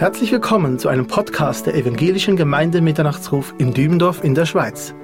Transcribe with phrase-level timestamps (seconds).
[0.00, 4.94] Herzlich willkommen zu einem Podcast der Evangelischen Gemeinde Mitternachtsruf in Dübendorf in der Schweiz.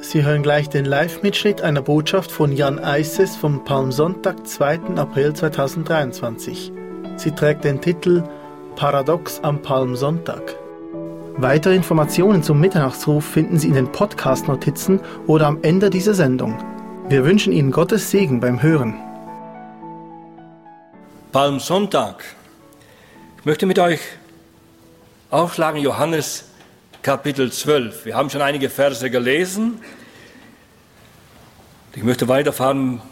[0.00, 4.94] Sie hören gleich den Live-Mitschnitt einer Botschaft von Jan Eises vom Palmsonntag, 2.
[4.94, 6.70] April 2023.
[7.16, 8.22] Sie trägt den Titel
[8.76, 10.54] Paradox am Palmsonntag.
[11.36, 16.56] Weitere Informationen zum Mitternachtsruf finden Sie in den Podcast-Notizen oder am Ende dieser Sendung.
[17.08, 18.94] Wir wünschen Ihnen Gottes Segen beim Hören.
[21.32, 22.22] Palmsonntag.
[23.40, 23.98] Ich möchte mit euch
[25.34, 26.44] aufschlagen Johannes
[27.02, 28.04] Kapitel 12.
[28.04, 29.80] Wir haben schon einige Verse gelesen.
[31.96, 33.02] Ich möchte weiterfahren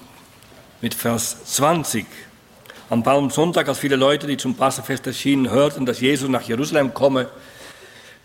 [0.80, 2.06] mit Vers 20.
[2.90, 7.26] Am Palmsonntag, als viele Leute, die zum Passafest erschienen, hörten, dass Jesus nach Jerusalem komme,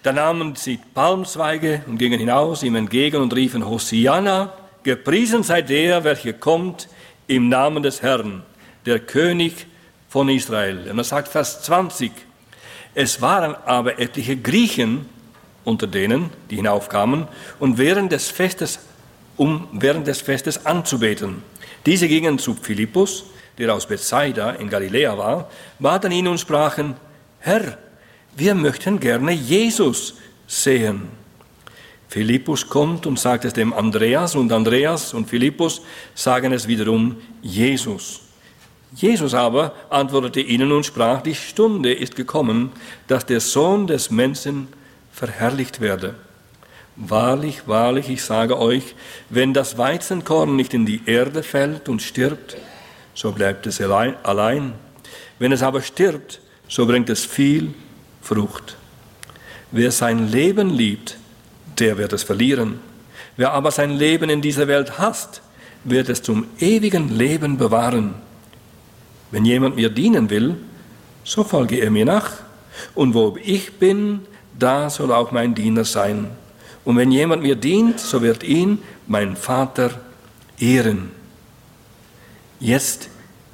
[0.04, 6.04] da nahmen sie Palmzweige und gingen hinaus ihm entgegen und riefen, Hosianna, gepriesen sei der,
[6.04, 6.88] welcher kommt
[7.26, 8.44] im Namen des Herrn,
[8.86, 9.66] der König
[10.08, 10.88] von Israel.
[10.88, 12.12] Und er sagt Vers 20,
[12.98, 15.06] es waren aber etliche Griechen
[15.64, 17.28] unter denen, die hinaufkamen,
[17.60, 18.80] und während des Festes,
[19.36, 21.44] um während des Festes anzubeten.
[21.86, 23.26] Diese gingen zu Philippus,
[23.60, 26.96] der aus Bethsaida in Galiläa war, baten ihn und sprachen,
[27.40, 27.78] Herr,
[28.36, 30.16] wir möchten gerne Jesus
[30.48, 31.04] sehen.
[32.08, 35.84] Philippus kommt und sagt es dem Andreas und Andreas und Philippus
[36.16, 38.22] sagen es wiederum Jesus.
[38.94, 42.72] Jesus aber antwortete ihnen und sprach, die Stunde ist gekommen,
[43.08, 44.68] dass der Sohn des Menschen
[45.12, 46.16] verherrlicht werde.
[46.96, 48.96] Wahrlich, wahrlich, ich sage euch,
[49.30, 52.58] wenn das Weizenkorn nicht in die Erde fällt und stirbt,
[53.14, 54.74] so bleibt es allein.
[55.38, 57.74] Wenn es aber stirbt, so bringt es viel
[58.22, 58.78] Frucht.
[59.72, 61.18] Wer sein Leben liebt,
[61.78, 62.80] der wird es verlieren.
[63.36, 65.42] Wer aber sein Leben in dieser Welt hasst,
[65.84, 68.16] wird es zum ewigen Leben bewahren.
[69.32, 70.56] Wenn jemand mir dienen will,
[71.24, 72.32] so folge er mir nach.
[72.96, 74.22] Und wo ich bin,
[74.58, 76.28] da soll auch mein Diener sein.
[76.86, 79.92] Und wenn jemand mir dient, so wird ihn mein Vater
[80.58, 81.12] ehren.
[82.60, 83.10] Jetzt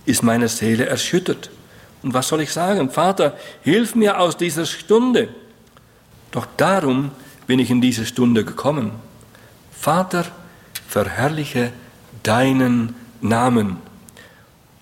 [0.05, 1.49] ist meine Seele erschüttert.
[2.03, 2.89] Und was soll ich sagen?
[2.89, 5.29] Vater, hilf mir aus dieser Stunde.
[6.31, 7.11] Doch darum
[7.47, 8.91] bin ich in diese Stunde gekommen.
[9.71, 10.25] Vater,
[10.87, 11.71] verherrliche
[12.23, 13.77] deinen Namen.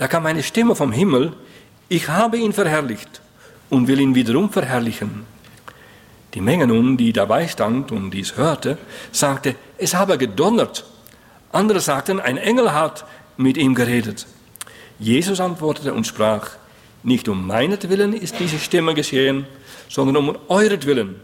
[0.01, 1.33] Da kam eine Stimme vom Himmel,
[1.87, 3.21] ich habe ihn verherrlicht
[3.69, 5.27] und will ihn wiederum verherrlichen.
[6.33, 8.79] Die Menge nun, die dabei stand und dies hörte,
[9.11, 10.85] sagte, es habe gedonnert.
[11.51, 13.05] Andere sagten, ein Engel hat
[13.37, 14.25] mit ihm geredet.
[14.97, 16.49] Jesus antwortete und sprach,
[17.03, 19.45] nicht um meinetwillen ist diese Stimme geschehen,
[19.87, 21.17] sondern um euretwillen.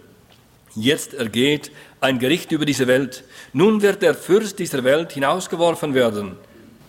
[0.75, 3.23] Jetzt ergeht ein Gericht über diese Welt.
[3.53, 6.33] Nun wird der Fürst dieser Welt hinausgeworfen werden.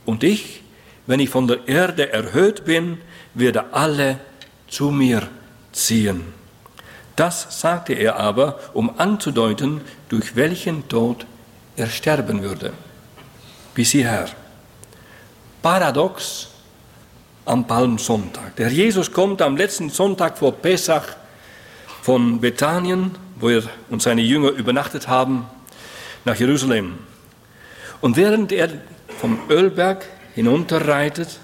[0.05, 0.61] Und ich,
[1.09, 2.99] wenn ich von der Erde erhöht bin,
[3.33, 4.21] werde alle
[4.69, 5.27] zu mir
[5.73, 6.21] ziehen.
[7.17, 9.81] Das sagte er aber, um anzudeuten,
[10.11, 11.25] durch welchen Tod
[11.77, 12.75] er sterben würde.
[13.75, 14.29] Bis hierher.
[15.63, 16.49] Paradox
[17.47, 18.55] am Palmsonntag.
[18.57, 21.17] Der Jesus kommt am letzten Sonntag vor Pesach
[22.03, 25.47] von Bethanien, wo er und seine Jünger übernachtet haben,
[26.27, 26.99] nach Jerusalem.
[28.03, 28.69] Und während er
[29.19, 30.05] vom Ölberg
[30.39, 31.41] hinunterreitet,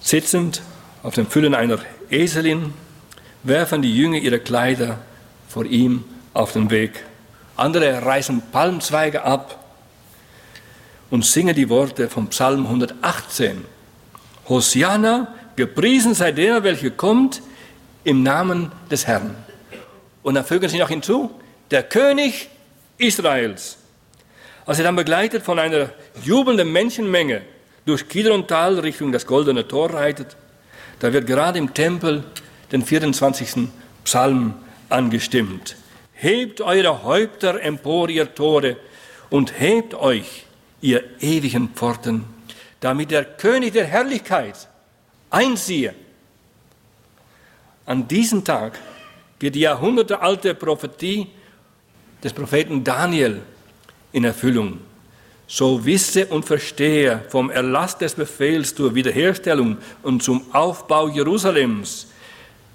[0.00, 0.60] sitzend
[1.04, 1.78] auf den Füllen einer
[2.10, 2.74] Eselin,
[3.44, 4.98] werfen die Jünger ihre Kleider
[5.48, 6.04] vor ihm
[6.34, 7.04] auf den Weg.
[7.56, 9.64] Andere reißen Palmzweige ab
[11.10, 13.64] und singen die Worte vom Psalm 118.
[14.48, 17.40] Hosianna, gepriesen sei der, welcher kommt
[18.02, 19.36] im Namen des Herrn.
[20.24, 21.30] Und dann fügen sie noch hinzu,
[21.70, 22.48] der König
[22.98, 23.78] Israels.
[24.64, 25.90] Als er dann begleitet von einer
[26.22, 27.42] jubelnden Menschenmenge
[27.84, 30.36] durch Kidron-Tal Richtung das Goldene Tor reitet,
[31.00, 32.22] da wird gerade im Tempel
[32.70, 33.68] den 24.
[34.04, 34.54] Psalm
[34.88, 35.76] angestimmt.
[36.12, 38.76] Hebt eure Häupter empor, ihr Tore,
[39.30, 40.46] und hebt euch,
[40.80, 42.24] ihr ewigen Pforten,
[42.78, 44.68] damit der König der Herrlichkeit
[45.30, 45.94] einziehe.
[47.84, 48.78] An diesem Tag
[49.40, 51.28] geht die jahrhundertealte Prophetie
[52.22, 53.42] des Propheten Daniel
[54.12, 54.78] in Erfüllung.
[55.46, 62.06] So wisse und verstehe vom Erlass des Befehls zur Wiederherstellung und zum Aufbau Jerusalems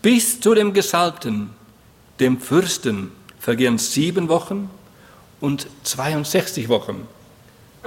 [0.01, 1.50] bis zu dem Gesalbten,
[2.19, 4.69] dem Fürsten, vergehen sieben Wochen
[5.39, 7.07] und 62 Wochen.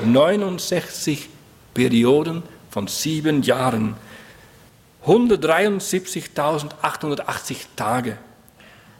[0.03, 1.29] 69
[1.75, 3.96] Perioden von sieben Jahren.
[5.06, 8.17] 173.880 Tage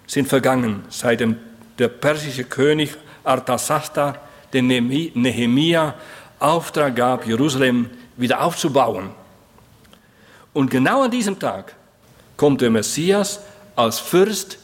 [0.07, 1.37] sind vergangen, seitdem
[1.79, 4.19] der persische König Artasasta
[4.53, 5.95] den Nehemia
[6.39, 9.11] Auftrag gab, Jerusalem wieder aufzubauen.
[10.53, 11.75] Und genau an diesem Tag
[12.37, 13.41] kommt der Messias
[13.77, 14.59] als Fürst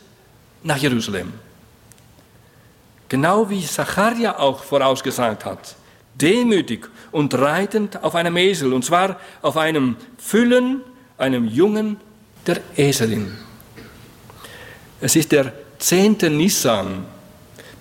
[0.63, 1.33] nach Jerusalem.
[3.09, 5.77] Genau wie Zacharia auch vorausgesagt hat.
[6.15, 10.81] Demütig und reitend auf einem Esel, und zwar auf einem Füllen,
[11.19, 11.99] einem Jungen
[12.47, 13.37] der Eselin.
[15.01, 16.17] Es ist der 10.
[16.37, 17.05] Nissan,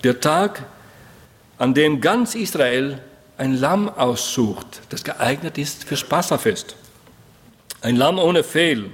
[0.04, 0.64] der Tag,
[1.58, 3.00] an dem ganz Israel
[3.38, 6.76] ein Lamm aussucht, das geeignet ist fürs Passafest.
[7.82, 8.90] Ein Lamm ohne Fehl.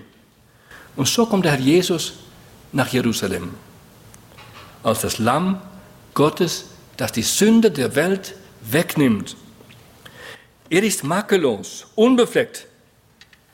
[0.97, 2.15] Und so kommt der Herr Jesus
[2.73, 3.55] nach Jerusalem.
[4.83, 5.61] Als das Lamm
[6.15, 6.67] Gottes,
[6.97, 9.37] das die Sünde der Welt wegnimmt.
[10.69, 12.67] Er ist makellos, unbefleckt,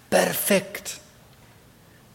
[0.08, 1.00] perfekt.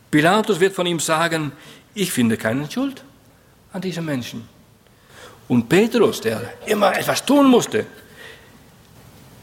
[0.10, 1.51] Pilatus wird von ihm sagen,
[1.94, 3.04] ich finde keinen Schuld
[3.72, 4.48] an diesem Menschen.
[5.48, 7.86] Und Petrus, der immer etwas tun musste,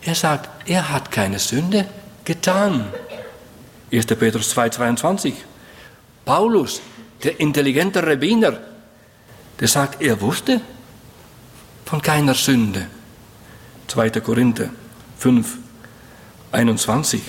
[0.02, 1.86] er sagt, er hat keine Sünde
[2.24, 2.86] getan.
[3.92, 4.06] 1.
[4.06, 5.34] Petrus 2,22.
[6.24, 6.80] Paulus,
[7.22, 8.58] der intelligente Rabbiner,
[9.58, 10.60] der sagt, er wusste
[11.84, 12.86] von keiner Sünde.
[13.88, 14.10] 2.
[14.20, 14.70] Korinther
[15.18, 15.58] 5,
[16.52, 17.20] 21.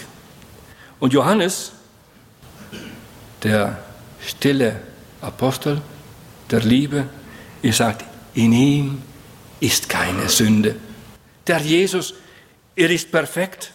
[1.00, 1.72] Und Johannes,
[3.44, 3.80] der
[4.26, 4.80] stille
[5.20, 5.82] Apostel
[6.50, 7.06] der Liebe,
[7.64, 9.02] er sagt, in ihm
[9.60, 10.76] ist keine Sünde.
[11.48, 12.14] Der Jesus,
[12.76, 13.72] er ist perfekt.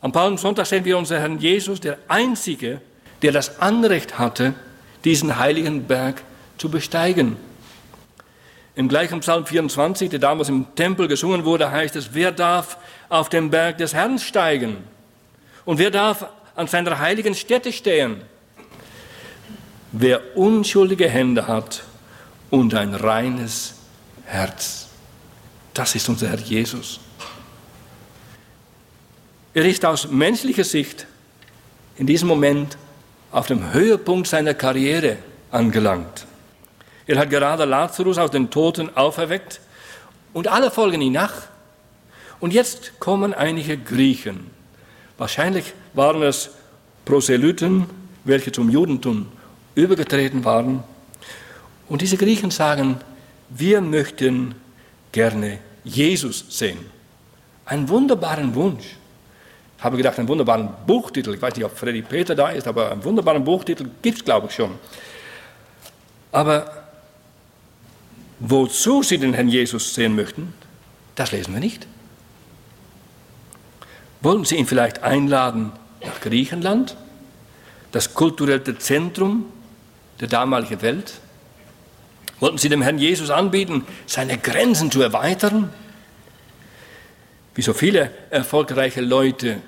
[0.00, 2.80] Am Palmsonntag sehen wir unseren Herrn Jesus, der Einzige,
[3.22, 4.54] der das Anrecht hatte,
[5.04, 6.22] diesen heiligen Berg
[6.58, 7.36] zu besteigen.
[8.74, 12.78] Im gleichen Psalm 24, der damals im Tempel gesungen wurde, heißt es, wer darf
[13.08, 14.78] auf den Berg des Herrn steigen?
[15.64, 16.26] Und wer darf
[16.56, 18.22] an seiner heiligen Stätte stehen?
[19.92, 21.84] Wer unschuldige Hände hat
[22.52, 23.72] und ein reines
[24.26, 24.86] Herz.
[25.72, 27.00] Das ist unser Herr Jesus.
[29.54, 31.06] Er ist aus menschlicher Sicht
[31.96, 32.76] in diesem Moment
[33.30, 35.16] auf dem Höhepunkt seiner Karriere
[35.50, 36.26] angelangt.
[37.06, 39.60] Er hat gerade Lazarus aus den Toten auferweckt
[40.34, 41.32] und alle folgen ihm nach.
[42.38, 44.50] Und jetzt kommen einige Griechen.
[45.16, 46.50] Wahrscheinlich waren es
[47.06, 47.86] Proselyten,
[48.24, 49.28] welche zum Judentum
[49.74, 50.84] übergetreten waren
[51.92, 52.96] und diese Griechen sagen,
[53.50, 54.54] wir möchten
[55.12, 56.78] gerne Jesus sehen.
[57.66, 58.96] Einen wunderbaren Wunsch.
[59.76, 61.34] Ich habe gedacht, einen wunderbaren Buchtitel.
[61.34, 64.46] Ich weiß nicht, ob Freddy Peter da ist, aber einen wunderbaren Buchtitel gibt es, glaube
[64.46, 64.70] ich, schon.
[66.32, 66.82] Aber
[68.40, 70.54] wozu sie den Herrn Jesus sehen möchten,
[71.14, 71.86] das lesen wir nicht.
[74.22, 75.72] Wollen sie ihn vielleicht einladen
[76.02, 76.96] nach Griechenland,
[77.90, 79.44] das kulturelle Zentrum
[80.20, 81.20] der damaligen Welt?
[82.42, 85.72] Wollten sie dem Herrn Jesus anbieten, seine Grenzen zu erweitern?
[87.54, 89.58] Wie so viele erfolgreiche Leute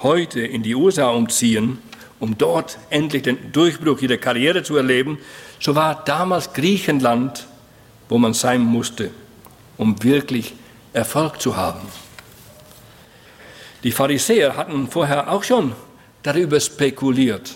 [0.00, 1.78] heute in die USA umziehen,
[2.18, 5.18] um dort endlich den Durchbruch ihrer Karriere zu erleben,
[5.60, 7.46] so war damals Griechenland,
[8.08, 9.12] wo man sein musste,
[9.76, 10.54] um wirklich
[10.92, 11.86] Erfolg zu haben.
[13.84, 15.72] Die Pharisäer hatten vorher auch schon
[16.24, 17.54] darüber spekuliert,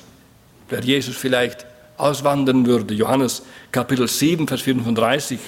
[0.69, 1.67] wer Jesus vielleicht
[1.97, 2.95] auswandern würde.
[2.95, 5.39] Johannes Kapitel 7, Vers 35.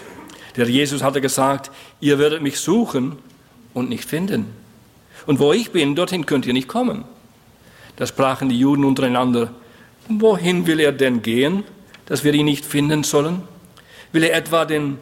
[0.56, 3.17] Der Jesus hatte gesagt, ihr werdet mich suchen
[3.75, 4.47] und nicht finden.
[5.27, 7.05] Und wo ich bin, dorthin könnt ihr nicht kommen.
[7.97, 9.52] Da sprachen die Juden untereinander,
[10.09, 11.64] wohin will er denn gehen,
[12.07, 13.43] dass wir ihn nicht finden sollen?
[14.12, 14.99] Will er etwa den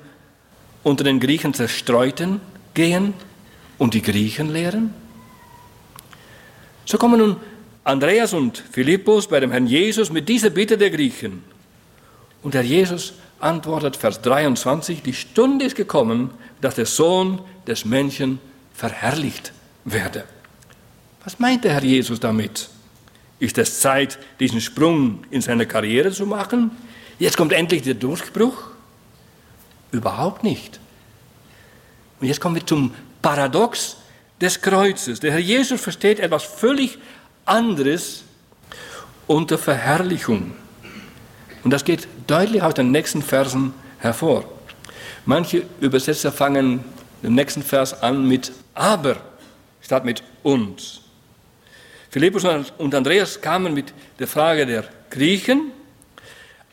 [0.82, 2.40] unter den Griechen zerstreuten
[2.74, 3.14] gehen
[3.78, 4.94] und die Griechen lehren?
[6.84, 7.36] So kommen nun
[7.86, 11.44] Andreas und Philippus bei dem Herrn Jesus mit dieser Bitte der Griechen.
[12.42, 18.40] Und der Jesus antwortet, Vers 23, die Stunde ist gekommen, dass der Sohn des Menschen
[18.74, 19.52] verherrlicht
[19.84, 20.24] werde.
[21.22, 22.70] Was meint der Herr Jesus damit?
[23.38, 26.72] Ist es Zeit, diesen Sprung in seine Karriere zu machen?
[27.20, 28.64] Jetzt kommt endlich der Durchbruch?
[29.92, 30.80] Überhaupt nicht.
[32.20, 33.98] Und jetzt kommen wir zum Paradox
[34.40, 35.20] des Kreuzes.
[35.20, 36.98] Der Herr Jesus versteht etwas völlig
[37.46, 38.24] anderes
[39.26, 40.54] unter Verherrlichung.
[41.64, 44.44] Und das geht deutlich aus den nächsten Versen hervor.
[45.24, 46.84] Manche Übersetzer fangen
[47.22, 49.16] den nächsten Vers an mit aber
[49.80, 51.00] statt mit uns.
[52.10, 52.44] Philippus
[52.78, 55.72] und Andreas kamen mit der Frage der Griechen,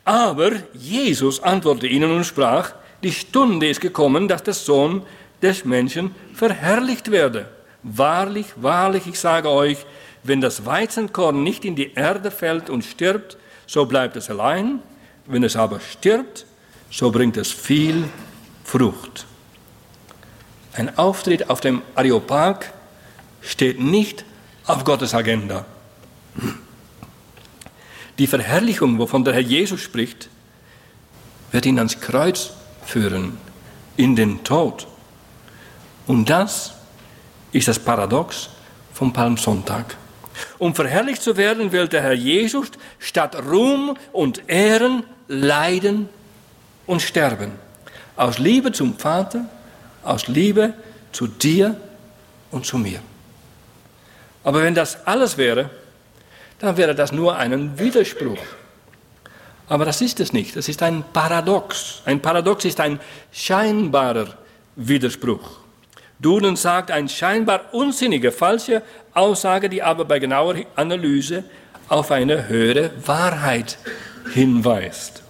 [0.05, 5.03] aber Jesus antwortete ihnen und sprach, die Stunde ist gekommen, dass der Sohn
[5.41, 7.49] des Menschen verherrlicht werde.
[7.83, 9.85] Wahrlich, wahrlich, ich sage euch,
[10.23, 13.37] wenn das Weizenkorn nicht in die Erde fällt und stirbt,
[13.67, 14.79] so bleibt es allein.
[15.25, 16.45] Wenn es aber stirbt,
[16.89, 18.05] so bringt es viel
[18.63, 19.25] Frucht.
[20.73, 22.73] Ein Auftritt auf dem Areopag
[23.41, 24.25] steht nicht
[24.65, 25.65] auf Gottes Agenda.
[28.17, 30.29] Die Verherrlichung, wovon der Herr Jesus spricht,
[31.51, 32.51] wird ihn ans Kreuz
[32.85, 33.37] führen,
[33.97, 34.87] in den Tod.
[36.07, 36.73] Und das
[37.51, 38.49] ist das Paradox
[38.93, 39.95] vom Palmsonntag.
[40.57, 46.09] Um verherrlicht zu werden, will der Herr Jesus statt Ruhm und Ehren leiden
[46.85, 47.51] und sterben.
[48.15, 49.45] Aus Liebe zum Vater,
[50.03, 50.73] aus Liebe
[51.11, 51.75] zu dir
[52.51, 52.99] und zu mir.
[54.43, 55.69] Aber wenn das alles wäre,
[56.59, 58.39] dann wäre das nur ein Widerspruch.
[59.69, 60.55] Aber das ist es nicht.
[60.55, 62.01] Das ist ein Paradox.
[62.05, 62.99] Ein Paradox ist ein
[63.31, 64.37] scheinbarer
[64.75, 65.62] Widerspruch.
[66.23, 68.81] Duden sagt, ein scheinbar unsinnige, falsche
[69.13, 71.43] Aussage, die aber bei genauer Analyse
[71.87, 73.77] auf eine höhere Wahrheit
[74.33, 75.21] hinweist.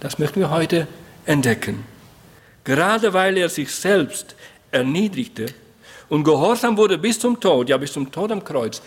[0.00, 0.86] Das möchten wir heute
[1.24, 1.84] entdecken.
[2.64, 4.34] Gerade weil er sich selbst
[4.70, 5.46] erniedrigte
[6.10, 8.82] und gehorsam wurde bis zum Tod, ja bis zum Tod am Kreuz,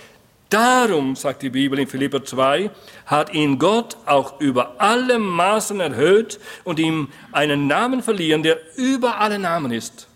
[0.51, 2.69] Darum, sagt die Bibel in Philipper 2,
[3.05, 9.21] hat ihn Gott auch über alle Maßen erhöht und ihm einen Namen verliehen, der über
[9.21, 10.07] alle Namen ist.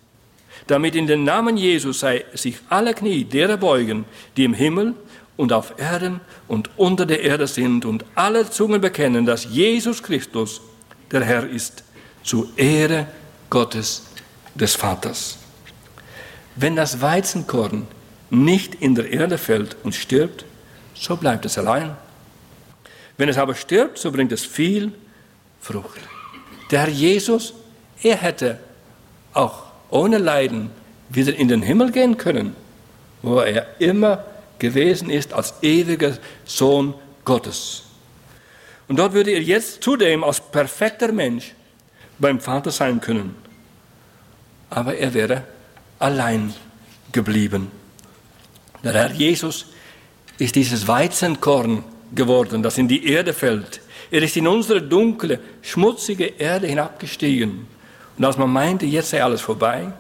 [0.67, 4.05] Damit in den Namen Jesus sei sich alle Knie derer beugen,
[4.35, 4.95] die im Himmel
[5.37, 10.61] und auf Erden und unter der Erde sind und alle Zungen bekennen, dass Jesus Christus
[11.11, 11.83] der Herr ist,
[12.23, 13.07] zu Ehre
[13.49, 14.03] Gottes
[14.55, 15.37] des Vaters.
[16.55, 17.87] Wenn das Weizenkorn
[18.29, 20.45] nicht in der Erde fällt und stirbt,
[20.95, 21.95] so bleibt es allein.
[23.17, 24.91] Wenn es aber stirbt, so bringt es viel
[25.61, 25.99] Frucht.
[26.71, 27.53] Der Herr Jesus,
[28.01, 28.59] er hätte
[29.33, 30.71] auch ohne Leiden
[31.09, 32.55] wieder in den Himmel gehen können,
[33.21, 34.23] wo er immer
[34.59, 37.83] gewesen ist als ewiger Sohn Gottes.
[38.87, 41.53] Und dort würde er jetzt zudem als perfekter Mensch
[42.19, 43.35] beim Vater sein können.
[44.69, 45.43] Aber er wäre
[45.99, 46.53] allein
[47.11, 47.71] geblieben.
[48.83, 49.67] Der Herr Jesus
[50.37, 53.81] ist dieses Weizenkorn geworden, das in die Erde fällt.
[54.11, 57.67] Er ist in unsere dunkle, schmutzige Erde hinabgestiegen.
[58.17, 59.91] Und als man meinte, jetzt sei alles vorbei,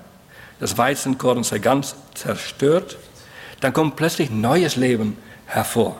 [0.59, 2.97] das Weizenkorn sei ganz zerstört,
[3.59, 5.97] dann kommt plötzlich neues Leben hervor.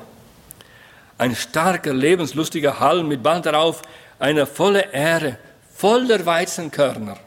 [1.18, 3.82] Ein starker, lebenslustiger Halm mit bald darauf
[4.20, 5.38] eine volle Ähre,
[5.74, 7.18] voller Weizenkörner.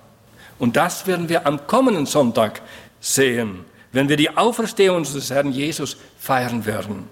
[0.58, 2.60] Und das werden wir am kommenden Sonntag
[3.00, 7.08] sehen wenn wir die Auferstehung unseres Herrn Jesus feiern werden.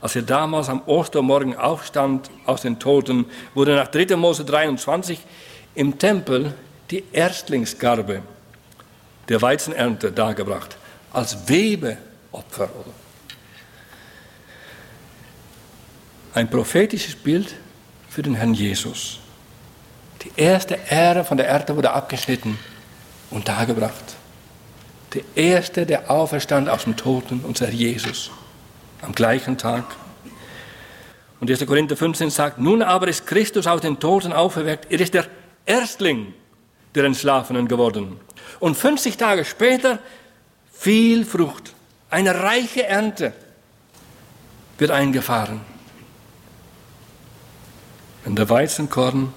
[0.00, 4.16] Als er damals am Ostermorgen aufstand aus den Toten, wurde nach 3.
[4.16, 5.18] Mose 23
[5.74, 6.54] im Tempel
[6.90, 8.22] die Erstlingsgarbe
[9.28, 10.76] der Weizenernte dargebracht,
[11.12, 12.68] als Webeopfer.
[16.34, 17.54] Ein prophetisches Bild
[18.08, 19.20] für den Herrn Jesus.
[20.22, 22.58] Die erste Ehre von der Erde wurde abgeschnitten
[23.30, 24.16] und dargebracht
[25.16, 28.30] der Erste, der auferstand aus dem Toten, unser Jesus,
[29.00, 29.84] am gleichen Tag.
[31.40, 31.64] Und 1.
[31.66, 35.26] Korinther 15 sagt, nun aber ist Christus aus den Toten auferweckt, er ist der
[35.64, 36.34] Erstling
[36.96, 38.18] der Entschlafenen geworden.
[38.58, 39.98] Und 50 Tage später
[40.72, 41.74] viel Frucht,
[42.10, 43.32] eine reiche Ernte
[44.78, 45.60] wird eingefahren.
[48.24, 49.32] Wenn der Weizenkorn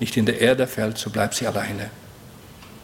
[0.00, 1.90] nicht in der Erde fällt, so bleibt sie alleine.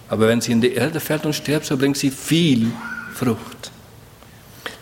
[0.08, 2.70] Aber wenn sie in die Erde fällt und stirbt, so bringt sie viel
[3.14, 3.72] Frucht.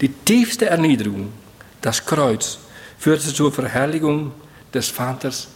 [0.01, 1.33] Die tiefste Erniedrigung,
[1.81, 2.59] das Kreuz,
[2.99, 4.33] führte zur Verherrlichung
[4.73, 5.49] des Vaters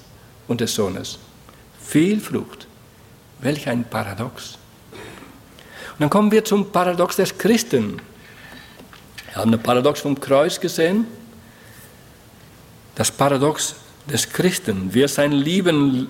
[0.47, 1.19] und des Sohnes.
[1.85, 2.68] Viel Frucht.
[3.41, 4.59] Welch ein Paradox.
[5.93, 8.01] Und dann kommen wir zum Paradox des Christen.
[9.27, 11.07] Wir haben das Paradox vom Kreuz gesehen.
[12.95, 13.77] Das Paradox
[14.11, 14.89] des Christen.
[14.93, 16.09] Wer sein Leben,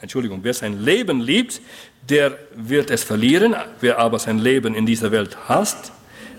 [0.00, 1.60] Entschuldigung, wer sein Leben liebt,
[2.08, 3.54] der wird es verlieren.
[3.80, 5.92] Wer aber sein Leben in dieser Welt hasst,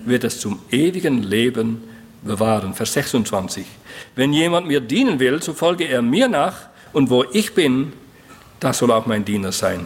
[0.06, 1.84] wird es zum ewigen Leben
[2.24, 2.74] bewahren.
[2.74, 3.66] Vers 26.
[4.16, 7.94] Wenn jemand mir dienen will, so folge er mir nach, und wo ich bin,
[8.60, 9.86] da soll auch mein Diener sein.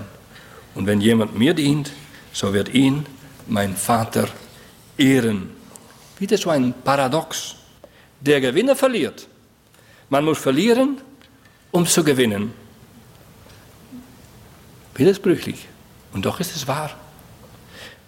[0.76, 1.92] Und wenn jemand mir dient,
[2.34, 3.06] so wird ihn
[3.48, 4.28] mein Vater
[4.98, 5.50] ehren.
[6.20, 7.56] Wieder so ein Paradox.
[8.22, 9.28] Der Gewinner verliert.
[10.10, 10.98] Man muss verlieren,
[11.72, 12.54] um zu gewinnen.
[14.96, 15.68] Widersprüchlich.
[16.14, 16.92] Und doch ist es wahr.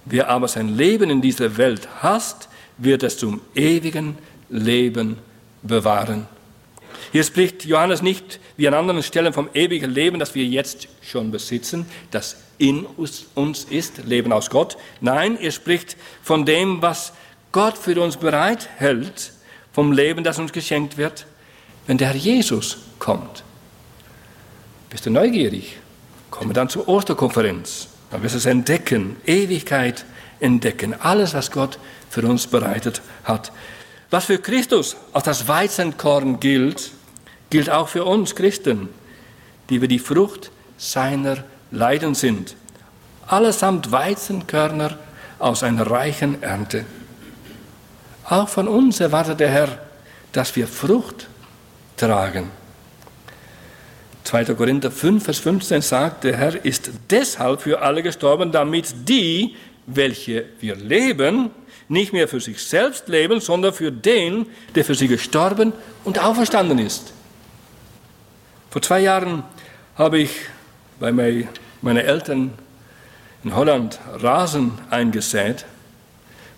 [0.05, 2.47] Wer aber sein Leben in dieser Welt hasst,
[2.77, 4.17] wird es zum ewigen
[4.49, 5.17] Leben
[5.61, 6.27] bewahren.
[7.11, 11.31] Hier spricht Johannes nicht wie an anderen Stellen vom ewigen Leben, das wir jetzt schon
[11.31, 14.77] besitzen, das in uns ist, Leben aus Gott.
[14.99, 17.13] Nein, er spricht von dem, was
[17.51, 19.31] Gott für uns bereithält,
[19.71, 21.25] vom Leben, das uns geschenkt wird,
[21.85, 23.43] wenn der Herr Jesus kommt.
[24.89, 25.77] Bist du neugierig?
[26.31, 27.87] Komme dann zur Osterkonferenz.
[28.11, 30.05] Dann wirst du es entdecken, Ewigkeit
[30.39, 31.77] entdecken, alles, was Gott
[32.09, 33.51] für uns bereitet hat.
[34.09, 36.91] Was für Christus als das Weizenkorn gilt,
[37.49, 38.89] gilt auch für uns Christen,
[39.69, 42.55] die wir die Frucht seiner Leiden sind.
[43.27, 44.97] Allesamt Weizenkörner
[45.39, 46.85] aus einer reichen Ernte.
[48.25, 49.79] Auch von uns erwartet der Herr,
[50.31, 51.27] dass wir Frucht
[51.97, 52.51] tragen.
[54.23, 54.45] 2.
[54.55, 60.45] Korinther 5, Vers 15 sagt, der Herr ist deshalb für alle gestorben, damit die, welche
[60.59, 61.49] wir leben,
[61.89, 66.79] nicht mehr für sich selbst leben, sondern für den, der für sie gestorben und auferstanden
[66.79, 67.13] ist.
[68.69, 69.43] Vor zwei Jahren
[69.95, 70.31] habe ich
[70.99, 72.53] bei meinen Eltern
[73.43, 75.65] in Holland Rasen eingesät.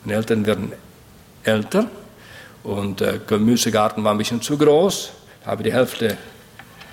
[0.04, 0.72] Meine Eltern werden
[1.44, 1.90] älter
[2.64, 5.12] und der Gemüsegarten war ein bisschen zu groß.
[5.42, 6.18] Ich habe die Hälfte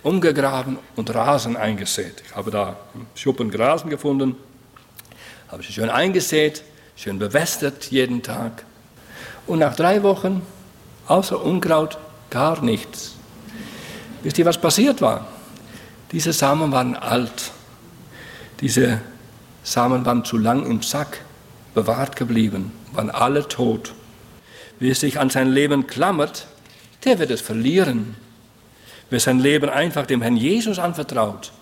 [0.02, 2.22] umgegraben und Rasen eingesät.
[2.26, 2.76] Ich habe da
[3.14, 4.36] Schuppen Grasen gefunden,
[5.48, 6.62] habe sie schön eingesät,
[6.96, 8.64] schön bewässert jeden Tag.
[9.46, 10.42] Und nach drei Wochen,
[11.06, 11.98] außer Unkraut,
[12.30, 13.14] gar nichts.
[14.22, 15.26] Wisst ihr, was passiert war?
[16.10, 17.52] Diese Samen waren alt.
[18.60, 19.00] Diese
[19.62, 21.20] Samen waren zu lang im Sack
[21.74, 23.92] bewahrt geblieben, waren alle tot.
[24.78, 26.46] Wer sich an sein Leben klammert,
[27.04, 28.16] der wird es verlieren.
[29.10, 31.52] Wer sein Leben einfach dem Herrn Jesus anvertraut,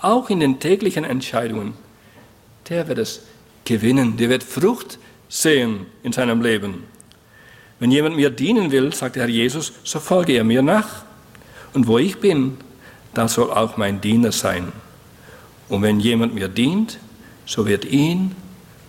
[0.00, 1.74] auch in den täglichen Entscheidungen,
[2.68, 3.22] der wird es
[3.64, 6.84] gewinnen, der wird Frucht sehen in seinem Leben.
[7.78, 11.04] Wenn jemand mir dienen will, sagt der Herr Jesus, so folge er mir nach.
[11.72, 12.56] Und wo ich bin,
[13.14, 14.72] da soll auch mein Diener sein.
[15.68, 16.98] Und wenn jemand mir dient,
[17.46, 18.34] so wird ihn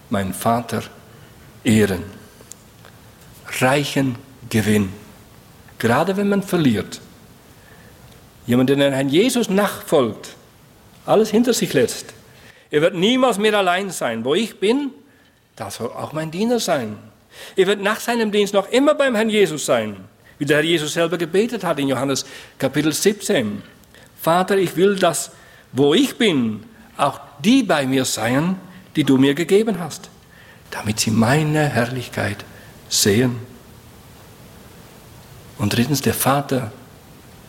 [0.10, 0.84] mein Vater
[1.63, 2.03] ehren.
[3.60, 4.15] Reichen
[4.50, 4.89] Gewinn.
[5.79, 7.01] Gerade wenn man verliert,
[8.48, 10.36] Jemand, der den Herrn Jesus nachfolgt,
[11.05, 12.13] alles hinter sich lässt.
[12.75, 14.25] Er wird niemals mehr allein sein.
[14.25, 14.91] Wo ich bin,
[15.55, 16.98] da soll auch mein Diener sein.
[17.55, 19.96] Er wird nach seinem Dienst noch immer beim Herrn Jesus sein,
[20.39, 22.26] wie der Herr Jesus selber gebetet hat in Johannes
[22.60, 23.63] Kapitel 17.
[24.21, 25.32] Vater, ich will, dass,
[25.71, 26.65] wo ich bin,
[26.97, 28.58] auch die bei mir seien,
[28.97, 30.10] die du mir gegeben hast,
[30.69, 32.43] damit sie meine Herrlichkeit
[32.89, 33.38] sehen.
[35.58, 36.73] Und drittens, der Vater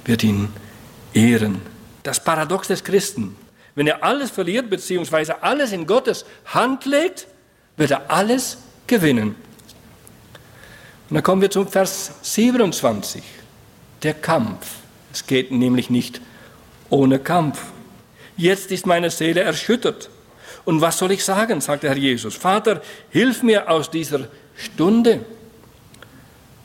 [0.04, 0.50] wird ihn
[1.14, 1.62] ehren.
[2.04, 3.34] Das Paradox des Christen.
[3.76, 7.28] Wenn er alles verliert, beziehungsweise alles in Gottes Hand legt,
[7.76, 9.36] wird er alles gewinnen.
[11.08, 13.22] Und dann kommen wir zum Vers 27.
[14.02, 14.66] Der Kampf.
[15.12, 16.20] Es geht nämlich nicht
[16.90, 17.60] ohne Kampf.
[18.36, 20.08] Jetzt ist meine Seele erschüttert.
[20.64, 22.34] Und was soll ich sagen, sagt der Herr Jesus.
[22.34, 25.24] Vater, hilf mir aus dieser Stunde.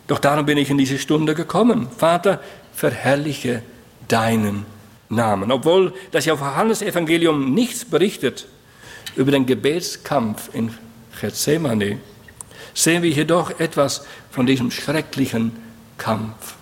[0.08, 1.88] Doch darum bin ich in diese Stunde gekommen.
[1.95, 2.41] Vater,
[2.74, 3.62] verherrliche
[4.08, 4.65] deinen
[5.12, 5.52] Namen.
[5.52, 8.47] Obwohl das Johannesevangelium nichts berichtet
[9.15, 10.74] über den Gebetskampf in
[11.19, 12.00] Gethsemane,
[12.74, 15.52] sehen wir hier doch etwas von diesem schrecklichen
[15.97, 16.56] Kampf.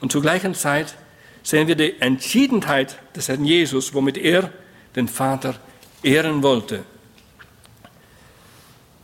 [0.00, 0.94] Und zur gleichen Zeit
[1.42, 4.50] sehen wir die Entschiedenheit des Herrn Jesus, womit er
[4.96, 5.56] den Vater
[6.02, 6.84] ehren wollte.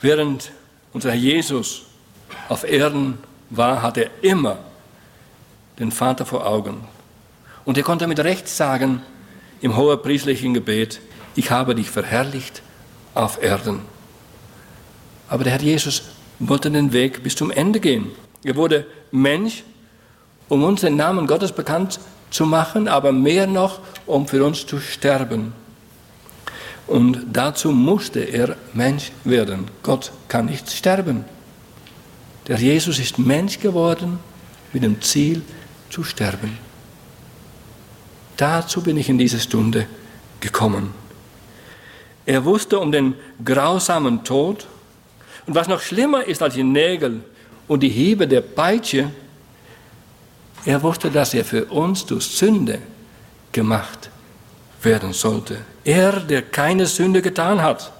[0.01, 0.53] Während
[0.93, 1.83] unser Herr Jesus
[2.49, 3.19] auf Erden
[3.51, 4.59] war, hat er immer
[5.79, 6.96] den Vater vor Augen.
[7.67, 9.03] Und er konnte mit Recht sagen
[9.61, 11.01] im hohepriestlichen Gebet,
[11.35, 12.63] ich habe dich verherrlicht
[13.13, 13.81] auf Erden.
[15.29, 16.03] Aber der Herr Jesus
[16.39, 18.13] wollte den Weg bis zum Ende gehen.
[18.45, 19.65] Er wurde Mensch,
[20.49, 21.99] um uns den Namen Gottes bekannt
[22.31, 25.53] zu machen, aber mehr noch, um für uns zu sterben.
[26.87, 29.65] Und dazu musste er Mensch werden.
[29.83, 31.25] Gott kann nicht sterben.
[32.47, 34.21] Der Jesus ist Mensch geworden
[34.73, 35.43] mit dem Ziel
[35.91, 36.66] zu sterben.
[38.37, 39.87] Dazu bin ich in diese Stunde
[40.41, 40.93] gekommen.
[42.27, 44.67] Er wusste um den grausamen Tod.
[45.47, 47.21] Und was noch schlimmer ist als die Nägel
[47.69, 49.11] und die Hiebe der Peitsche,
[50.65, 52.81] er wusste, dass er für uns durch Sünde
[53.53, 54.11] gemacht
[54.83, 55.59] werden sollte.
[55.85, 57.93] Er, der keine Sünde getan hat,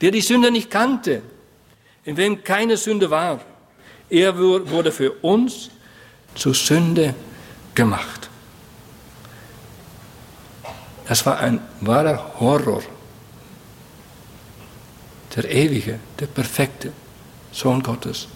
[0.00, 1.22] der die Sünde nicht kannte,
[2.04, 3.40] in wem keine Sünde war,
[4.10, 5.70] er wurde für uns
[6.34, 7.14] zur Sünde
[7.74, 8.27] gemacht.
[11.08, 12.82] Das war ein wahrer Horror.
[15.34, 16.92] Der ewige, der perfekte
[17.50, 18.28] Sohn Gottes.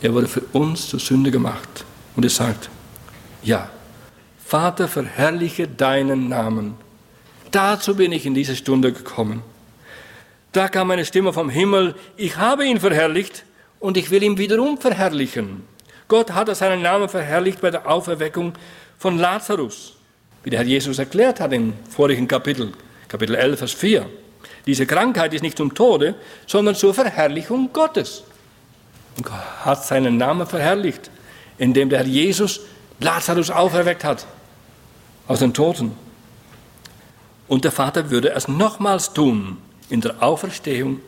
[0.00, 1.84] Er wurde für uns zur Sünde gemacht.
[2.14, 2.70] Und er sagt,
[3.42, 3.68] ja,
[4.44, 6.74] Vater, verherrliche deinen Namen.
[7.50, 9.42] Dazu bin ich in diese Stunde gekommen.
[10.52, 13.44] Da kam eine Stimme vom Himmel, ich habe ihn verherrlicht
[13.80, 15.64] und ich will ihn wiederum verherrlichen.
[16.06, 18.52] Gott hatte seinen Namen verherrlicht bei der Auferweckung
[18.98, 19.94] von Lazarus
[20.44, 22.72] wie der Herr Jesus erklärt hat im vorigen Kapitel,
[23.08, 24.06] Kapitel 11, Vers 4.
[24.66, 26.14] Diese Krankheit ist nicht zum Tode,
[26.46, 28.24] sondern zur Verherrlichung Gottes.
[29.16, 31.10] Und Gott hat seinen Namen verherrlicht,
[31.58, 32.60] indem der Herr Jesus
[33.00, 34.26] Lazarus auferweckt hat
[35.26, 35.92] aus den Toten.
[37.48, 39.58] Und der Vater würde es nochmals tun
[39.90, 41.00] in der Auferstehung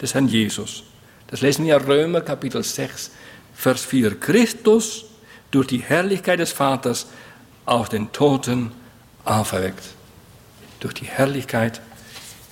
[0.00, 0.84] des Herrn Jesus.
[1.26, 3.10] Das lesen wir in Römer Kapitel 6,
[3.54, 4.18] Vers 4.
[4.18, 5.04] Christus
[5.50, 7.06] durch die Herrlichkeit des Vaters
[7.66, 8.72] aus den Toten
[9.24, 9.84] auferweckt.
[10.80, 11.80] Durch die Herrlichkeit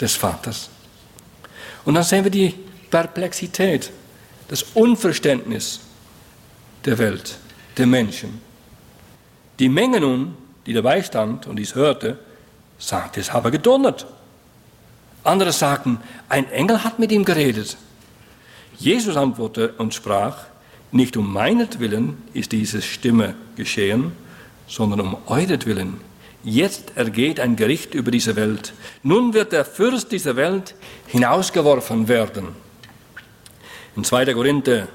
[0.01, 0.71] des Vaters.
[1.85, 2.55] Und dann sehen wir die
[2.90, 3.90] Perplexität,
[4.49, 5.81] das Unverständnis
[6.85, 7.38] der Welt,
[7.77, 8.40] der Menschen.
[9.59, 12.18] Die Menge nun, die dabei stand und dies hörte,
[12.79, 14.07] sagte, es habe gedonnert.
[15.25, 17.77] Andere sagten, ein Engel hat mit ihm geredet.
[18.79, 20.44] Jesus antwortete und sprach,
[20.92, 24.12] nicht um meinetwillen ist diese Stimme geschehen,
[24.68, 26.00] sondern um euretwillen.
[26.44, 28.72] Jetzt ergeht ein Gericht über diese Welt.
[29.02, 30.74] Nun wird der Fürst dieser Welt
[31.07, 32.48] hinausgeworfen werden.
[33.96, 34.33] In 2.
[34.33, 34.87] Korinther,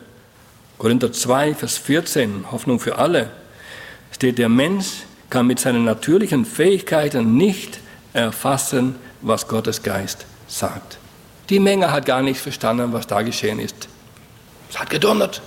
[0.77, 3.31] Korinther 2, Vers 14, Hoffnung für alle,
[4.11, 7.79] steht, der Mensch kann mit seinen natürlichen Fähigkeiten nicht
[8.13, 10.99] erfassen, was Gottes Geist sagt.
[11.49, 13.89] Die Menge hat gar nicht verstanden, was da geschehen ist.
[14.69, 15.41] Es hat gedonnert.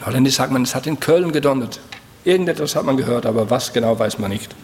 [0.00, 1.78] In Holländisch sagt man, es hat in Köln gedonnert.
[2.24, 4.54] Irgendetwas hat man gehört, aber was genau weiß man nicht.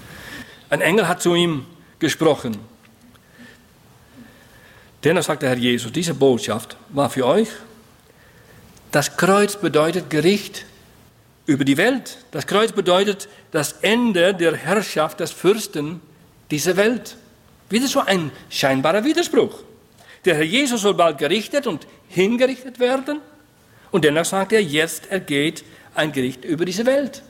[0.71, 1.66] Ein Engel hat zu ihm
[1.99, 2.59] gesprochen.
[5.05, 7.49] Dennoch sagt der Herr Jesus, diese Botschaft war für euch.
[8.90, 10.64] Das Kreuz bedeutet Gericht
[11.47, 12.18] über die Welt.
[12.31, 16.01] Das Kreuz bedeutet das Ende der Herrschaft des Fürsten
[16.51, 17.16] dieser Welt.
[17.71, 19.61] Wieder so ein scheinbarer Widerspruch.
[20.25, 23.21] Der Herr Jesus soll bald gerichtet und hingerichtet werden.
[23.90, 27.23] Und dennoch sagt er, jetzt ergeht ein Gericht über diese Welt.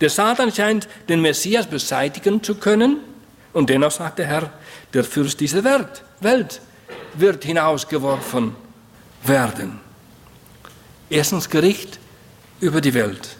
[0.00, 2.98] Der Satan scheint den Messias beseitigen zu können.
[3.52, 4.50] Und dennoch sagt der Herr,
[4.92, 6.60] der Fürst dieser Welt, Welt
[7.14, 8.56] wird hinausgeworfen
[9.24, 9.80] werden.
[11.08, 11.98] Erstens Gericht
[12.60, 13.36] über die Welt.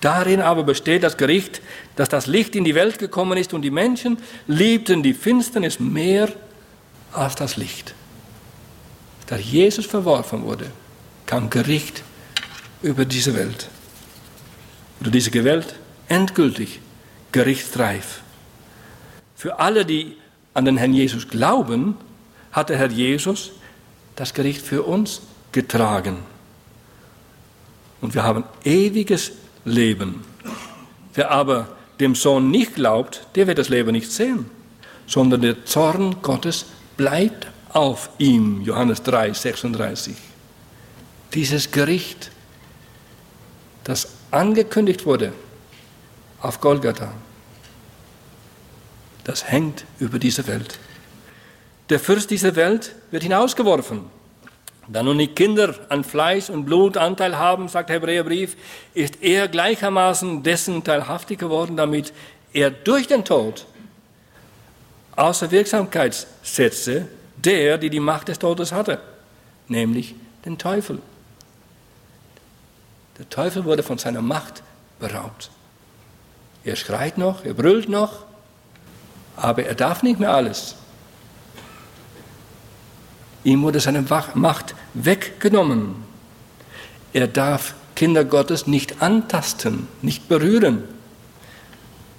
[0.00, 1.60] Darin aber besteht das Gericht,
[1.96, 6.28] dass das Licht in die Welt gekommen ist und die Menschen liebten die Finsternis mehr
[7.12, 7.94] als das Licht.
[9.26, 10.66] Da Jesus verworfen wurde,
[11.26, 12.02] kam Gericht
[12.82, 13.68] über diese Welt.
[15.00, 15.74] Oder diese Welt
[16.08, 16.80] endgültig
[17.32, 18.20] gerichtsreif.
[19.34, 20.16] Für alle, die
[20.54, 21.96] an den Herrn Jesus glauben,
[22.52, 23.52] hat der Herr Jesus
[24.14, 26.18] das Gericht für uns getragen.
[28.00, 29.32] Und wir haben ewiges
[29.64, 30.22] Leben.
[31.14, 31.68] Wer aber
[32.00, 34.46] dem Sohn nicht glaubt, der wird das Leben nicht sehen,
[35.06, 38.60] sondern der Zorn Gottes bleibt auf ihm.
[38.62, 40.14] Johannes 3, 36.
[41.32, 42.30] Dieses Gericht,
[43.84, 45.32] das angekündigt wurde
[46.42, 47.12] auf Golgatha,
[49.24, 50.78] das hängt über diese Welt.
[51.88, 54.04] Der Fürst dieser Welt wird hinausgeworfen.
[54.88, 58.56] Da nun die Kinder an Fleisch und Blut Anteil haben, sagt der Hebräerbrief,
[58.94, 62.12] ist er gleichermaßen dessen teilhaftig geworden, damit
[62.52, 63.66] er durch den Tod
[65.14, 69.00] außer Wirksamkeit setze, der, die die Macht des Todes hatte,
[69.68, 71.00] nämlich den Teufel.
[73.18, 74.62] Der Teufel wurde von seiner Macht
[74.98, 75.50] beraubt.
[76.64, 78.24] Er schreit noch, er brüllt noch,
[79.36, 80.76] aber er darf nicht mehr alles.
[83.44, 85.96] Ihm wurde seine Macht weggenommen.
[87.12, 90.84] Er darf Kinder Gottes nicht antasten, nicht berühren.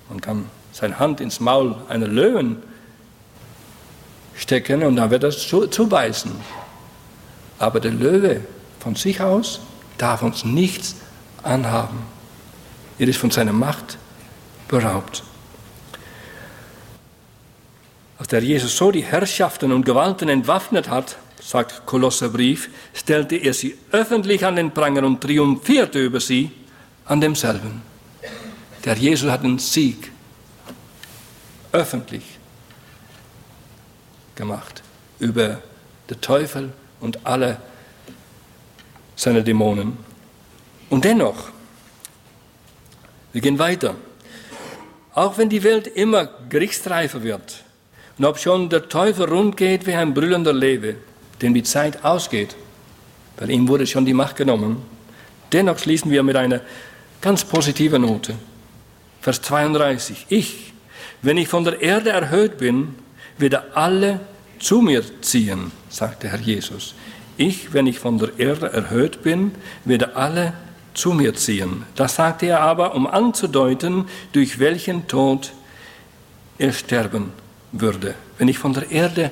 [0.09, 2.57] Man kann seine Hand ins Maul einer Löwen
[4.35, 6.31] stecken und dann wird er zubeißen.
[7.59, 8.41] Aber der Löwe
[8.79, 9.61] von sich aus
[9.97, 10.95] darf uns nichts
[11.43, 11.99] anhaben.
[12.99, 13.97] Er ist von seiner Macht
[14.73, 15.21] beraubt.
[18.17, 23.77] Als der Jesus so die Herrschaften und Gewalten entwaffnet hat, sagt Kolosserbrief, stellte er sie
[23.91, 26.51] öffentlich an den Pranger und triumphierte über sie
[27.05, 27.83] an demselben.
[28.83, 30.11] Der Jesus hat den Sieg
[31.71, 32.23] öffentlich
[34.33, 34.81] gemacht
[35.19, 35.61] über
[36.09, 37.57] den Teufel und alle
[39.15, 39.97] seine Dämonen.
[40.89, 41.49] Und dennoch,
[43.33, 43.95] wir gehen weiter.
[45.13, 47.63] Auch wenn die Welt immer gerichtsreifer wird
[48.17, 50.95] und ob schon der Teufel rund geht wie ein brüllender Lewe,
[51.41, 52.55] dem die Zeit ausgeht,
[53.37, 54.77] weil ihm wurde schon die Macht genommen,
[55.51, 56.61] dennoch schließen wir mit einer
[57.21, 58.35] ganz positiven Note.
[59.21, 60.25] Vers 32.
[60.29, 60.73] Ich,
[61.21, 62.95] wenn ich von der Erde erhöht bin,
[63.37, 64.19] werde alle
[64.59, 66.95] zu mir ziehen, sagt der Herr Jesus.
[67.37, 69.51] Ich, wenn ich von der Erde erhöht bin,
[69.85, 70.53] werde alle
[70.93, 71.85] zu mir ziehen.
[71.95, 75.53] Das sagte er aber, um anzudeuten, durch welchen Tod
[76.57, 77.33] er sterben
[77.71, 79.31] würde, wenn ich von der Erde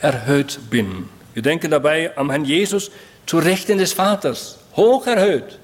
[0.00, 1.08] erhöht bin.
[1.34, 2.90] Wir denken dabei am Herrn Jesus
[3.26, 5.58] zu Rechten des Vaters, hoch erhöht,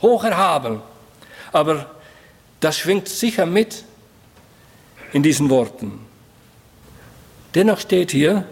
[0.00, 0.80] hoch erhaben.
[1.52, 1.90] Aber
[2.60, 3.84] das schwingt sicher mit
[5.12, 6.00] in diesen Worten.
[7.54, 8.44] Dennoch steht hier,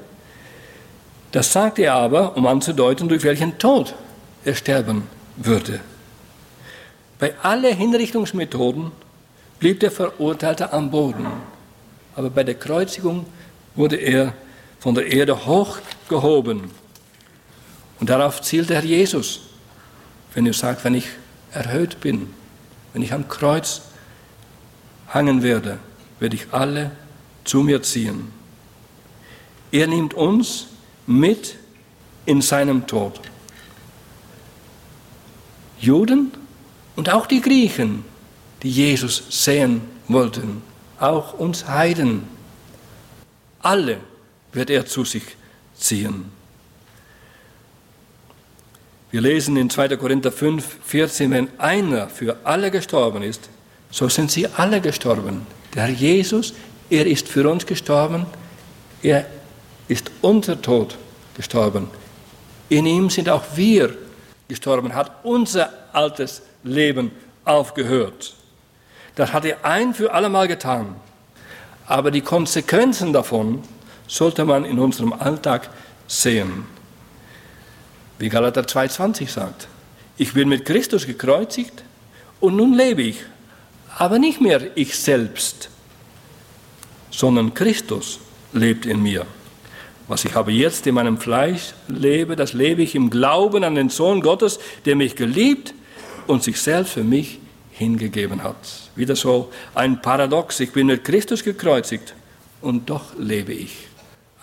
[1.33, 3.95] das sagt er aber, um anzudeuten, durch welchen Tod
[4.45, 5.81] er sterben würde.
[7.21, 8.91] Bei allen Hinrichtungsmethoden
[9.59, 11.27] blieb der Verurteilte am Boden,
[12.17, 13.27] aber bei der Kreuzigung
[13.75, 14.33] wurde er
[14.79, 16.71] von der Erde hochgehoben.
[18.01, 19.43] Und darauf zielt Herr Jesus,
[20.33, 21.09] wenn er sagt, wenn ich
[21.53, 22.33] erhöht bin,
[22.95, 23.83] wenn ich am Kreuz
[25.09, 25.79] hangen werde,
[26.21, 26.91] werde ich alle
[27.45, 28.33] zu mir ziehen.
[29.71, 30.69] Er nimmt uns
[31.07, 31.57] mit
[32.25, 33.21] in seinem Tod.
[35.79, 36.33] Juden
[37.01, 38.05] und auch die Griechen,
[38.63, 40.61] die Jesus sehen wollten,
[40.99, 42.25] auch uns Heiden,
[43.63, 43.97] alle
[44.53, 45.23] wird er zu sich
[45.79, 46.27] ziehen.
[49.11, 49.97] Wir lesen in 2.
[49.97, 53.49] Korinther 5, 14, wenn einer für alle gestorben ist,
[53.91, 55.47] so sind sie alle gestorben.
[55.75, 56.53] Der Herr Jesus,
[56.91, 58.27] er ist für uns gestorben,
[59.03, 59.25] er
[59.89, 60.99] ist unser Tod
[61.35, 61.89] gestorben.
[62.69, 63.97] In ihm sind auch wir
[64.49, 67.11] gestorben, hat unser altes Leben
[67.45, 68.35] aufgehört.
[69.15, 70.97] Das hat er ein für allemal getan.
[71.87, 73.63] Aber die Konsequenzen davon
[74.07, 75.71] sollte man in unserem Alltag
[76.07, 76.67] sehen.
[78.19, 79.69] Wie Galater 2,20 sagt:
[80.17, 81.83] Ich bin mit Christus gekreuzigt
[82.39, 83.25] und nun lebe ich,
[83.99, 85.71] aber nicht mehr ich selbst,
[87.11, 88.21] sondern Christus
[88.53, 89.27] lebt in mir.
[90.07, 93.91] Was ich aber jetzt in meinem Fleisch lebe, das lebe ich im Glauben an den
[93.91, 95.75] Sohn Gottes, der mich geliebt
[96.31, 97.39] und sich selbst für mich
[97.73, 98.91] hingegeben hat.
[98.95, 100.61] Wieder so ein Paradox.
[100.61, 102.15] Ich bin mit Christus gekreuzigt
[102.61, 103.89] und doch lebe ich.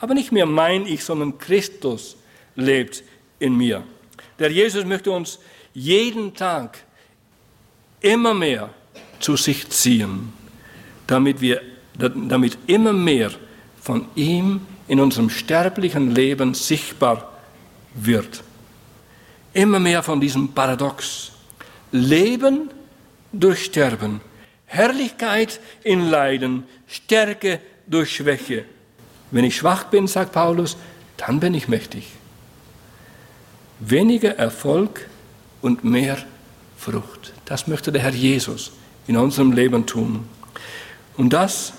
[0.02, 2.18] Aber nicht mehr mein Ich, sondern Christus
[2.56, 3.04] lebt
[3.40, 3.84] in mir.
[4.38, 5.40] Der Jesus möchte uns
[5.74, 6.78] jeden Tag
[8.02, 8.70] immer mehr
[9.20, 10.34] zu sich ziehen,
[11.08, 11.62] damit wir,
[11.96, 13.32] damit immer mehr
[13.82, 17.32] von ihm in unserem sterblichen Leben sichtbar
[17.94, 18.44] wird.
[19.54, 21.32] Immer mehr von diesem Paradox.
[21.92, 22.70] Leben
[23.32, 24.22] durch Sterben,
[24.66, 28.66] Herrlichkeit in Leiden, Stärke durch Schwäche.
[29.32, 30.78] Wenn ich schwach bin, sagt Paulus,
[31.18, 32.08] dann bin ich mächtig.
[33.80, 35.08] Weniger Erfolg
[35.62, 36.18] und mehr
[36.78, 37.34] Frucht.
[37.46, 38.72] Das möchte der Herr Jesus
[39.08, 40.28] in unserem Leben tun.
[41.16, 41.74] Und das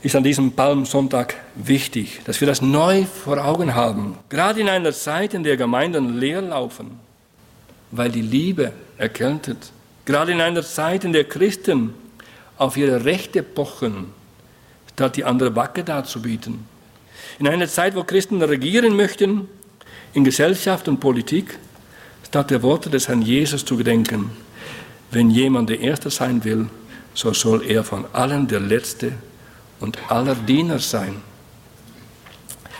[0.00, 4.16] ist an diesem Palmsonntag wichtig, dass wir das neu vor Augen haben.
[4.28, 7.00] Gerade in einer Zeit, in der Gemeinden leer laufen,
[7.90, 9.72] weil die Liebe erkältet.
[10.04, 11.94] Gerade in einer Zeit, in der Christen
[12.56, 14.12] auf ihre Rechte pochen,
[14.92, 16.66] statt die andere Backe darzubieten.
[17.38, 19.48] In einer Zeit, wo Christen regieren möchten,
[20.14, 21.58] in Gesellschaft und Politik,
[22.26, 24.30] statt der Worte des Herrn Jesus zu gedenken.
[25.10, 26.68] Wenn jemand der Erste sein will,
[27.14, 29.12] so soll er von allen der Letzte
[29.80, 31.22] und aller Diener sein.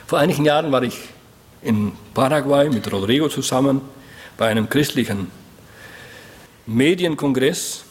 [0.06, 0.98] Vor einigen Jahren war ich
[1.62, 3.80] in Paraguay mit Rodrigo zusammen
[4.38, 5.30] bei einem christlichen
[6.64, 7.84] Medienkongress.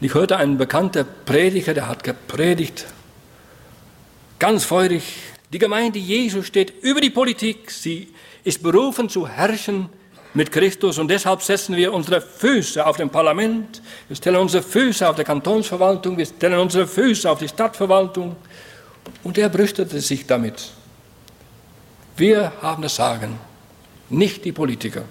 [0.00, 2.84] Ich hörte einen bekannten Prediger, der hat gepredigt,
[4.38, 5.14] ganz feurig.
[5.52, 7.70] Die Gemeinde Jesu steht über die Politik.
[7.70, 8.12] Sie
[8.44, 9.88] ist berufen zu herrschen
[10.34, 15.08] mit Christus und deshalb setzen wir unsere Füße auf dem Parlament, wir stellen unsere Füße
[15.08, 18.36] auf der Kantonsverwaltung, wir stellen unsere Füße auf die Stadtverwaltung
[19.24, 20.72] und er brüstete sich damit.
[22.18, 23.38] Wir haben das Sagen,
[24.10, 25.04] nicht die Politiker.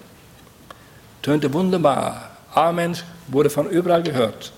[1.25, 2.29] Tönte wunderbar.
[2.53, 2.95] Amen
[3.29, 4.51] wurde von überall gehört.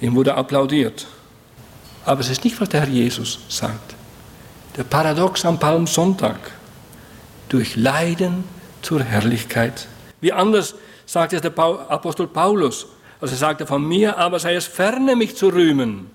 [0.00, 1.06] Ihm wurde applaudiert.
[2.04, 3.94] Aber es ist nicht, was der Herr Jesus sagt.
[4.76, 6.34] Der Paradox am Palmsonntag.
[7.48, 8.42] Durch Leiden
[8.82, 9.86] zur Herrlichkeit.
[10.20, 10.74] Wie anders
[11.06, 12.88] sagt es der Apostel Paulus,
[13.20, 16.10] als er sagte, von mir aber sei es ferne, mich zu rühmen,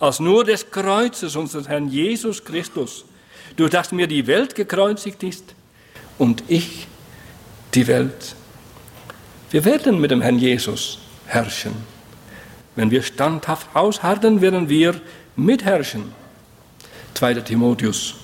[0.00, 3.04] als nur des Kreuzes unseres Herrn Jesus Christus,
[3.54, 5.54] durch das mir die Welt gekreuzigt ist
[6.18, 6.87] und ich
[7.74, 8.34] die Welt.
[9.50, 11.72] Wir werden mit dem Herrn Jesus herrschen.
[12.76, 15.00] Wenn wir standhaft ausharren, werden wir
[15.36, 16.12] mitherrschen.
[17.14, 17.34] 2.
[17.34, 18.14] Timotheus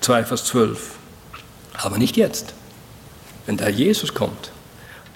[0.00, 0.94] 2, Vers 12.
[1.74, 2.54] Aber nicht jetzt
[3.50, 4.52] wenn da Jesus kommt.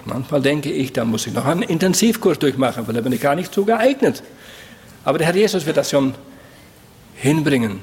[0.03, 3.33] Manchmal denke ich, da muss ich noch einen Intensivkurs durchmachen, weil da bin ich gar
[3.33, 4.21] nicht zu geeignet.
[5.05, 6.13] Aber der Herr Jesus wird das schon
[7.15, 7.79] hinbringen.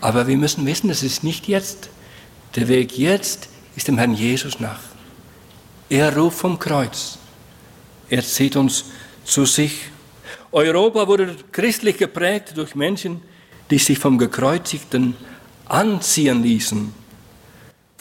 [0.00, 1.90] Aber wir müssen wissen, es ist nicht jetzt.
[2.56, 4.80] Der Weg jetzt ist dem Herrn Jesus nach.
[5.88, 7.18] Er ruft vom Kreuz.
[8.08, 8.84] Er zieht uns
[9.24, 9.90] zu sich.
[10.50, 13.20] Europa wurde christlich geprägt durch Menschen,
[13.70, 15.16] die sich vom Gekreuzigten
[15.66, 17.02] anziehen ließen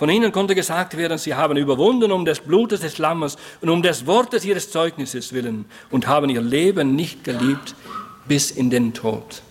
[0.02, 3.84] Von ihnen konnte gesagt werden, sie haben überwunden um des Blutes des Lammes und um
[3.84, 7.76] des Wortes ihres Zeugnisses willen und haben ihr Leben nicht geliebt
[8.28, 9.44] bis in den Tod.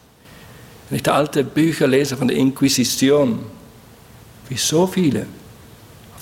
[0.89, 3.39] Wenn ich da alte Bücher lese von der Inquisition,
[4.49, 5.27] wie so viele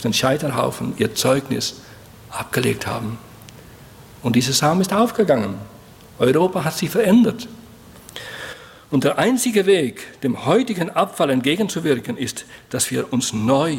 [0.05, 1.81] den Scheiterhaufen ihr Zeugnis
[2.31, 3.19] abgelegt haben.
[4.23, 5.55] Und dieser Samen ist aufgegangen.
[6.19, 7.49] Europa hat sich verändert.
[8.91, 13.77] Und der einzige Weg, dem heutigen Abfall entgegenzuwirken, ist, dass wir uns neu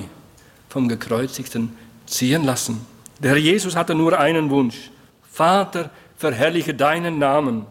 [0.69, 2.85] vom Gekreuzigten ziehen lassen.
[3.19, 4.91] Der Herr Jesus hatte nur einen Wunsch.
[5.31, 7.65] Vater, verherrliche deinen Namen.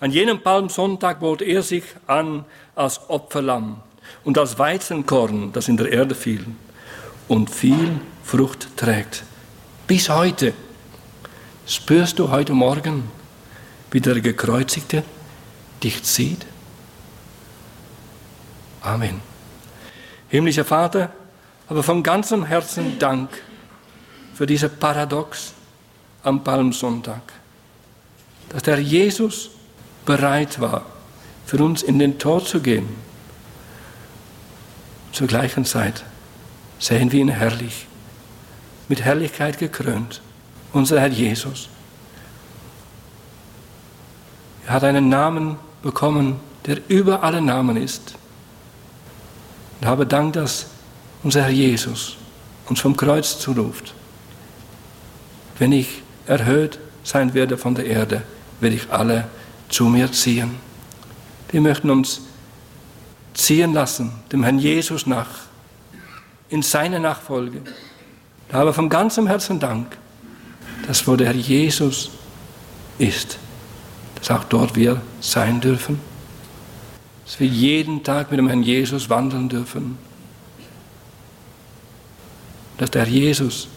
[0.00, 3.80] An jenem Palmsonntag bot er sich an als Opferlamm
[4.24, 6.44] und als Weizenkorn, das in der Erde fiel
[7.28, 9.24] und viel Frucht trägt.
[9.86, 10.52] Bis heute
[11.66, 13.10] spürst du heute Morgen,
[13.90, 15.04] wie der Gekreuzigte
[15.82, 16.46] dich zieht?
[18.80, 19.20] Amen.
[20.28, 21.10] Himmlischer Vater,
[21.68, 23.30] aber von ganzem Herzen Dank
[24.34, 25.52] für diese Paradox
[26.22, 27.22] am Palmsonntag,
[28.48, 29.50] dass der Jesus
[30.04, 30.84] bereit war,
[31.46, 32.88] für uns in den Tod zu gehen.
[35.12, 36.04] Zur gleichen Zeit
[36.78, 37.86] sehen wir ihn herrlich,
[38.88, 40.20] mit Herrlichkeit gekrönt,
[40.72, 41.68] unser Herr Jesus.
[44.66, 48.14] Er hat einen Namen bekommen, der über alle Namen ist.
[49.80, 50.66] Und habe Dank, dass
[51.22, 52.16] unser Herr Jesus
[52.68, 53.94] uns vom Kreuz zuruft.
[55.58, 58.22] Wenn ich erhöht sein werde von der Erde,
[58.60, 59.28] werde ich alle
[59.68, 60.56] zu mir ziehen.
[61.50, 62.22] Wir möchten uns
[63.34, 65.45] ziehen lassen, dem Herrn Jesus nach,
[66.48, 67.60] in seine Nachfolge.
[68.48, 69.96] Da habe von ganzem Herzen Dank,
[70.86, 72.10] dass wo der Herr Jesus
[72.98, 73.38] ist,
[74.14, 76.00] dass auch dort wir sein dürfen,
[77.24, 79.98] dass wir jeden Tag mit dem Herrn Jesus wandeln dürfen
[82.78, 83.68] dass der Jesus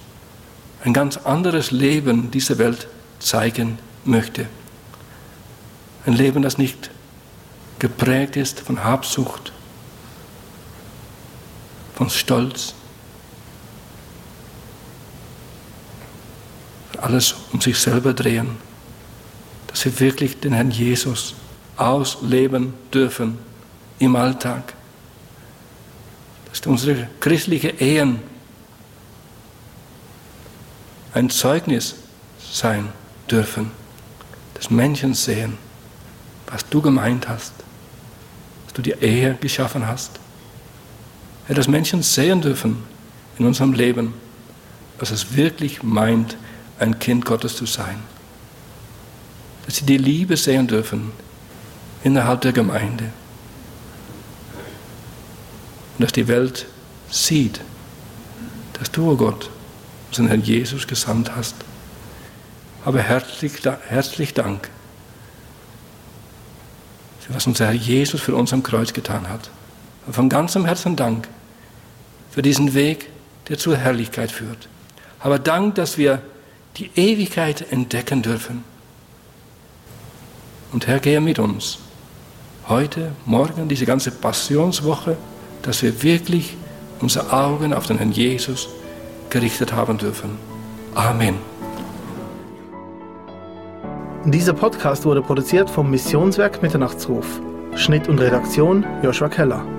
[0.83, 2.87] ein ganz anderes Leben dieser Welt
[3.19, 4.45] zeigen möchte.
[6.05, 6.89] Ein Leben, das nicht
[7.79, 9.51] geprägt ist von Habsucht,
[11.99, 12.73] von Stolz,
[16.97, 18.55] alles um sich selber drehen,
[19.67, 21.35] dass wir wirklich den Herrn Jesus
[21.75, 23.37] ausleben dürfen
[23.99, 24.75] im Alltag,
[26.49, 28.21] dass unsere christlichen Ehen
[31.13, 31.95] ein Zeugnis
[32.49, 32.93] sein
[33.29, 33.71] dürfen,
[34.53, 35.57] dass Menschen sehen,
[36.47, 37.51] was du gemeint hast,
[38.63, 40.11] dass du die Ehe geschaffen hast.
[41.49, 42.77] Dass Menschen sehen dürfen
[43.37, 44.13] in unserem Leben,
[44.99, 46.37] was es wirklich meint,
[46.77, 47.99] ein Kind Gottes zu sein.
[49.65, 51.11] Dass sie die Liebe sehen dürfen
[52.03, 53.05] innerhalb der Gemeinde.
[55.97, 56.67] Und dass die Welt
[57.09, 57.59] sieht,
[58.73, 59.49] dass du, oh Gott,
[60.09, 61.55] unseren Herrn Jesus gesandt hast.
[62.85, 63.53] Aber herzlich,
[63.87, 64.69] herzlich Dank
[67.19, 69.49] für was unser Herr Jesus für uns am Kreuz getan hat.
[70.05, 71.27] Und von ganzem Herzen Dank
[72.31, 73.09] für diesen Weg,
[73.47, 74.69] der zur Herrlichkeit führt.
[75.19, 76.21] Aber Dank, dass wir
[76.77, 78.63] die Ewigkeit entdecken dürfen.
[80.71, 81.79] Und Herr, gehe mit uns.
[82.67, 85.17] Heute, morgen, diese ganze Passionswoche,
[85.63, 86.55] dass wir wirklich
[87.01, 88.69] unsere Augen auf den Herrn Jesus
[89.29, 90.37] gerichtet haben dürfen.
[90.93, 91.35] Amen.
[94.25, 97.41] Dieser Podcast wurde produziert vom Missionswerk Mitternachtsruf.
[97.75, 99.78] Schnitt und Redaktion Joshua Keller.